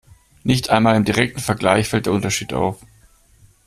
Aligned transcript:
Nicht 0.41 0.71
einmal 0.71 0.95
im 0.95 1.05
direkten 1.05 1.39
Vergleich 1.41 1.87
fällt 1.87 2.07
der 2.07 2.13
Unterschied 2.13 2.53
auf. 2.53 2.83